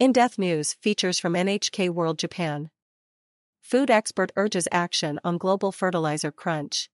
[0.00, 2.70] In Depth News features from NHK World Japan.
[3.60, 6.88] Food expert urges action on global fertilizer crunch.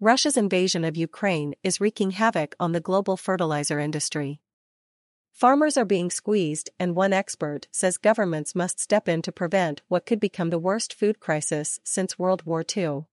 [0.00, 4.38] Russia's invasion of Ukraine is wreaking havoc on the global fertilizer industry.
[5.32, 10.04] Farmers are being squeezed, and one expert says governments must step in to prevent what
[10.04, 13.06] could become the worst food crisis since World War II.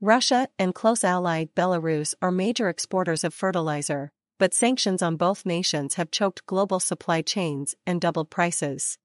[0.00, 4.12] Russia and close ally Belarus are major exporters of fertilizer,
[4.42, 8.98] but sanctions on both nations have choked global supply chains and doubled prices.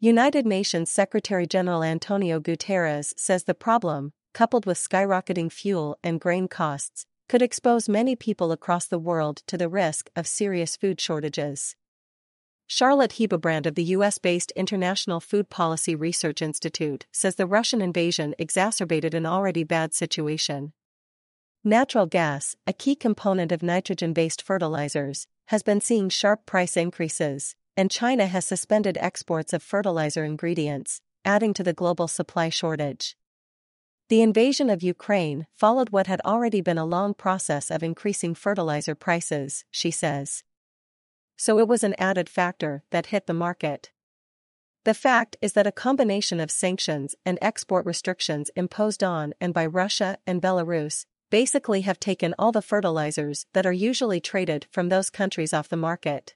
[0.00, 6.48] United Nations Secretary General Antonio Guterres says the problem, coupled with skyrocketing fuel and grain
[6.48, 11.76] costs, could expose many people across the world to the risk of serious food shortages.
[12.66, 18.34] Charlotte Hebebrand of the US based International Food Policy Research Institute says the Russian invasion
[18.36, 20.72] exacerbated an already bad situation.
[21.64, 27.54] Natural gas, a key component of nitrogen based fertilizers, has been seeing sharp price increases,
[27.76, 33.14] and China has suspended exports of fertilizer ingredients, adding to the global supply shortage.
[34.08, 38.94] The invasion of Ukraine followed what had already been a long process of increasing fertilizer
[38.94, 40.42] prices, she says.
[41.36, 43.90] So it was an added factor that hit the market.
[44.84, 49.66] The fact is that a combination of sanctions and export restrictions imposed on and by
[49.66, 55.08] Russia and Belarus basically have taken all the fertilizers that are usually traded from those
[55.10, 56.34] countries off the market.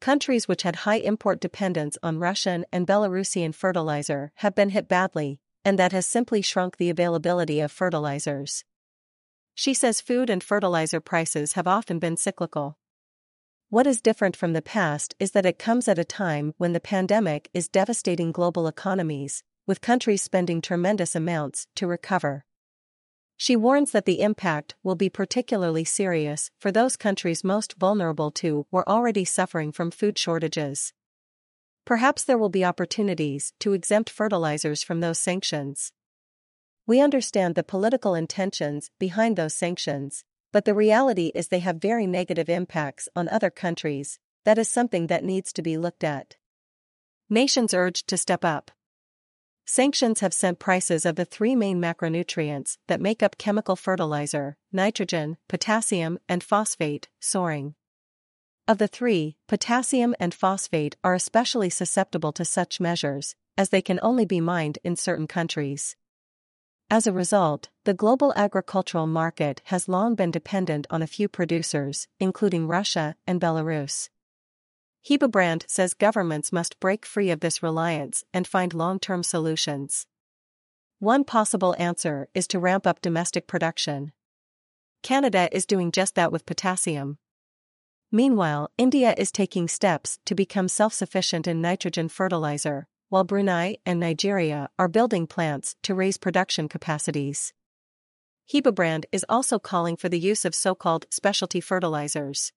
[0.00, 5.40] Countries which had high import dependence on Russian and Belarusian fertilizer have been hit badly,
[5.64, 8.64] and that has simply shrunk the availability of fertilizers.
[9.54, 12.76] She says food and fertilizer prices have often been cyclical.
[13.70, 16.80] What is different from the past is that it comes at a time when the
[16.80, 22.44] pandemic is devastating global economies, with countries spending tremendous amounts to recover.
[23.44, 28.66] She warns that the impact will be particularly serious for those countries most vulnerable to
[28.70, 30.94] or already suffering from food shortages.
[31.84, 35.92] Perhaps there will be opportunities to exempt fertilizers from those sanctions.
[36.86, 42.06] We understand the political intentions behind those sanctions, but the reality is they have very
[42.06, 46.36] negative impacts on other countries, that is something that needs to be looked at.
[47.28, 48.70] Nations urged to step up.
[49.66, 55.38] Sanctions have sent prices of the three main macronutrients that make up chemical fertilizer nitrogen,
[55.48, 57.74] potassium, and phosphate soaring.
[58.68, 64.00] Of the three, potassium and phosphate are especially susceptible to such measures, as they can
[64.02, 65.96] only be mined in certain countries.
[66.90, 72.08] As a result, the global agricultural market has long been dependent on a few producers,
[72.20, 74.10] including Russia and Belarus.
[75.08, 80.06] Hebebrand says governments must break free of this reliance and find long term solutions.
[80.98, 84.12] One possible answer is to ramp up domestic production.
[85.02, 87.18] Canada is doing just that with potassium.
[88.10, 94.00] Meanwhile, India is taking steps to become self sufficient in nitrogen fertilizer, while Brunei and
[94.00, 97.52] Nigeria are building plants to raise production capacities.
[98.50, 102.52] Hebebrand is also calling for the use of so called specialty fertilizers.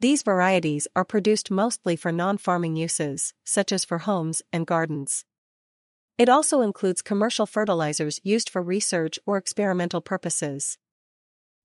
[0.00, 5.24] These varieties are produced mostly for non-farming uses, such as for homes and gardens.
[6.16, 10.78] It also includes commercial fertilizers used for research or experimental purposes.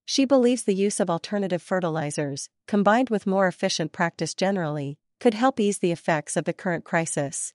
[0.05, 5.59] She believes the use of alternative fertilizers, combined with more efficient practice generally, could help
[5.59, 7.53] ease the effects of the current crisis.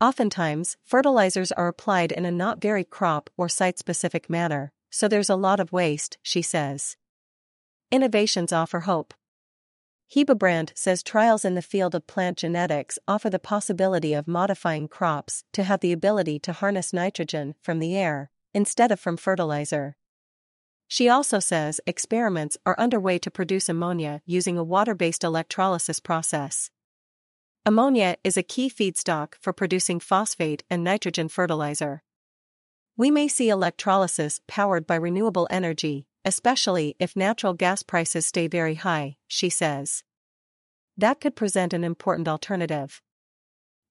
[0.00, 5.30] Oftentimes, fertilizers are applied in a not very crop or site specific manner, so there's
[5.30, 6.96] a lot of waste, she says.
[7.90, 9.14] Innovations offer hope.
[10.14, 15.42] Hebebrand says trials in the field of plant genetics offer the possibility of modifying crops
[15.52, 19.96] to have the ability to harness nitrogen from the air, instead of from fertilizer.
[20.88, 26.70] She also says experiments are underway to produce ammonia using a water based electrolysis process.
[27.64, 32.04] Ammonia is a key feedstock for producing phosphate and nitrogen fertilizer.
[32.96, 38.74] We may see electrolysis powered by renewable energy, especially if natural gas prices stay very
[38.74, 40.02] high, she says.
[40.98, 43.00] That could present an important alternative.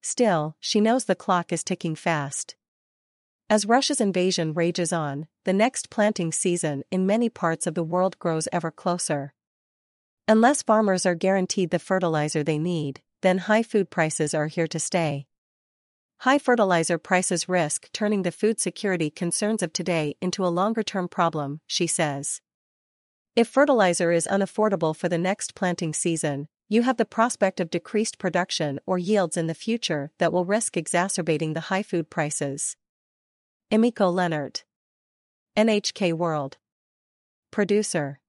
[0.02, 2.54] Still, she knows the clock is ticking fast.
[3.48, 8.18] As Russia's invasion rages on, the next planting season in many parts of the world
[8.18, 9.32] grows ever closer.
[10.28, 14.78] Unless farmers are guaranteed the fertilizer they need, then high food prices are here to
[14.78, 15.26] stay.
[16.20, 21.08] High fertilizer prices risk turning the food security concerns of today into a longer term
[21.08, 22.40] problem, she says.
[23.36, 28.18] If fertilizer is unaffordable for the next planting season, you have the prospect of decreased
[28.18, 32.76] production or yields in the future that will risk exacerbating the high food prices.
[33.70, 34.62] Emiko Leonard.
[35.56, 36.56] NHK World.
[37.50, 38.20] Producer